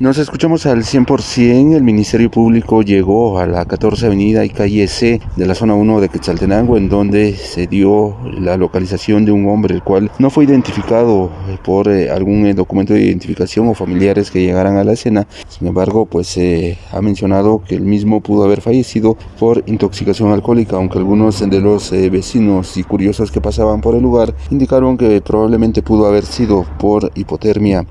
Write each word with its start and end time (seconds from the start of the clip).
Nos 0.00 0.16
escuchamos 0.18 0.64
al 0.66 0.84
100%. 0.84 1.74
El 1.74 1.82
Ministerio 1.82 2.30
Público 2.30 2.82
llegó 2.82 3.40
a 3.40 3.48
la 3.48 3.64
14 3.64 4.06
Avenida 4.06 4.44
y 4.44 4.48
calle 4.48 4.86
C 4.86 5.20
de 5.34 5.44
la 5.44 5.56
zona 5.56 5.74
1 5.74 6.00
de 6.00 6.08
Quetzaltenango, 6.08 6.76
en 6.76 6.88
donde 6.88 7.34
se 7.34 7.66
dio 7.66 8.16
la 8.38 8.56
localización 8.56 9.24
de 9.24 9.32
un 9.32 9.48
hombre, 9.48 9.74
el 9.74 9.82
cual 9.82 10.08
no 10.20 10.30
fue 10.30 10.44
identificado 10.44 11.32
por 11.64 11.88
eh, 11.88 12.10
algún 12.10 12.46
eh, 12.46 12.54
documento 12.54 12.94
de 12.94 13.00
identificación 13.00 13.66
o 13.66 13.74
familiares 13.74 14.30
que 14.30 14.40
llegaran 14.40 14.76
a 14.76 14.84
la 14.84 14.92
escena. 14.92 15.26
Sin 15.48 15.66
embargo, 15.66 16.06
pues 16.06 16.28
se 16.28 16.70
eh, 16.70 16.78
ha 16.92 17.02
mencionado 17.02 17.64
que 17.66 17.74
el 17.74 17.82
mismo 17.82 18.20
pudo 18.20 18.44
haber 18.44 18.60
fallecido 18.60 19.16
por 19.40 19.64
intoxicación 19.66 20.30
alcohólica, 20.30 20.76
aunque 20.76 20.98
algunos 20.98 21.40
de 21.40 21.60
los 21.60 21.90
vecinos 21.90 22.76
y 22.76 22.84
curiosos 22.84 23.32
que 23.32 23.40
pasaban 23.40 23.80
por 23.80 23.96
el 23.96 24.02
lugar 24.02 24.32
indicaron 24.52 24.96
que 24.96 25.20
probablemente 25.22 25.82
pudo 25.82 26.06
haber 26.06 26.24
sido 26.24 26.64
por 26.78 27.10
hipotermia. 27.16 27.84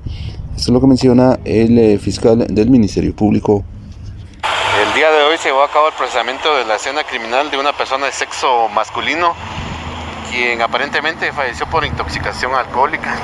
Esto 0.58 0.72
es 0.72 0.74
lo 0.74 0.80
que 0.80 0.88
menciona 0.88 1.38
el 1.44 1.78
eh, 1.78 1.98
fiscal 1.98 2.44
del 2.48 2.68
Ministerio 2.68 3.14
Público. 3.14 3.62
El 4.42 4.92
día 4.92 5.08
de 5.12 5.22
hoy 5.22 5.38
se 5.38 5.50
llevó 5.50 5.62
a 5.62 5.70
cabo 5.70 5.86
el 5.86 5.94
procesamiento 5.94 6.52
de 6.56 6.64
la 6.64 6.74
escena 6.74 7.04
criminal 7.04 7.48
de 7.48 7.58
una 7.58 7.72
persona 7.74 8.06
de 8.06 8.12
sexo 8.12 8.68
masculino, 8.70 9.36
quien 10.28 10.60
aparentemente 10.60 11.30
falleció 11.30 11.66
por 11.66 11.84
intoxicación 11.84 12.56
alcohólica. 12.56 13.14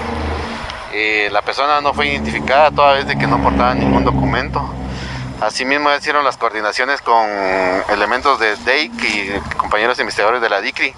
Eh, 0.93 1.29
la 1.33 1.43
persona 1.43 1.81
no 1.81 1.93
fue 1.93 2.07
identificada 2.07 2.71
toda 2.71 2.93
vez 2.93 3.09
de 3.09 3.19
que 3.19 3.27
no 3.27 3.43
portaba 3.43 3.75
ningún 3.75 4.05
documento. 4.05 4.65
Asimismo 5.41 5.93
hicieron 5.93 6.25
las 6.25 6.37
coordinaciones 6.37 7.03
con 7.03 7.27
elementos 7.91 8.39
de 8.39 8.55
DEIC 8.55 8.93
y 9.03 9.57
compañeros 9.57 9.99
investigadores 9.99 10.41
de 10.41 10.49
la 10.49 10.61
DICRI 10.61 10.95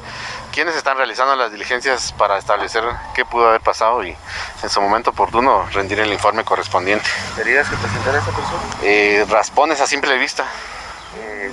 quienes 0.56 0.74
están 0.74 0.96
realizando 0.96 1.36
las 1.36 1.52
diligencias 1.52 2.12
para 2.12 2.38
establecer 2.38 2.82
qué 3.14 3.26
pudo 3.26 3.46
haber 3.46 3.60
pasado 3.60 4.02
y 4.02 4.16
en 4.62 4.70
su 4.70 4.80
momento 4.80 5.10
oportuno 5.10 5.66
rendir 5.66 6.00
el 6.00 6.10
informe 6.10 6.44
correspondiente. 6.44 7.04
¿Heridas 7.38 7.68
que 7.68 7.76
presentara 7.76 8.18
esta 8.20 8.30
persona? 8.30 8.62
Eh, 8.80 9.26
raspones 9.28 9.82
a 9.82 9.86
simple 9.86 10.16
vista. 10.16 10.46
Eh, 11.18 11.50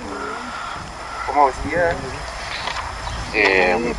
¿Cómo 1.26 1.48
vestía? 1.48 1.94
Eh, 3.34 3.94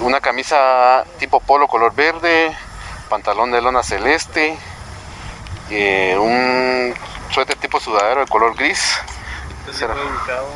una 0.00 0.20
camisa 0.20 1.04
tipo 1.20 1.38
polo 1.38 1.68
color 1.68 1.94
verde, 1.94 2.52
pantalón 3.08 3.52
de 3.52 3.62
lona 3.62 3.84
celeste, 3.84 4.58
un 6.18 6.92
suéter 7.30 7.54
tipo 7.58 7.78
sudadero 7.78 8.22
de 8.22 8.26
color 8.26 8.56
gris. 8.56 8.98
¿Dónde 9.66 9.86
fue 9.86 10.04
ubicado? 10.04 10.48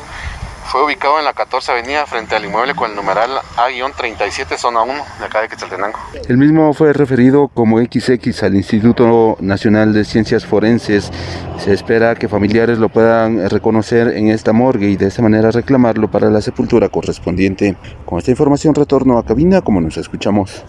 Fue 0.71 0.85
ubicado 0.85 1.19
en 1.19 1.25
la 1.25 1.33
14 1.33 1.69
Avenida 1.73 2.05
frente 2.05 2.33
al 2.33 2.45
inmueble 2.45 2.73
con 2.75 2.89
el 2.89 2.95
numeral 2.95 3.29
A-37 3.57 4.57
zona 4.57 4.83
1 4.83 4.93
de 5.19 5.25
acá 5.25 5.41
de 5.41 5.49
Quetzaltenango. 5.49 5.99
El 6.29 6.37
mismo 6.37 6.73
fue 6.73 6.93
referido 6.93 7.49
como 7.49 7.77
XX 7.77 8.43
al 8.43 8.55
Instituto 8.55 9.35
Nacional 9.41 9.91
de 9.91 10.05
Ciencias 10.05 10.45
Forenses. 10.45 11.11
Se 11.57 11.73
espera 11.73 12.15
que 12.15 12.29
familiares 12.29 12.77
lo 12.77 12.87
puedan 12.87 13.49
reconocer 13.49 14.15
en 14.15 14.29
esta 14.29 14.53
morgue 14.53 14.87
y 14.87 14.95
de 14.95 15.07
esta 15.07 15.21
manera 15.21 15.51
reclamarlo 15.51 16.09
para 16.09 16.29
la 16.29 16.39
sepultura 16.39 16.87
correspondiente. 16.87 17.75
Con 18.05 18.19
esta 18.19 18.31
información 18.31 18.73
retorno 18.73 19.17
a 19.17 19.25
cabina 19.25 19.59
como 19.59 19.81
nos 19.81 19.97
escuchamos. 19.97 20.63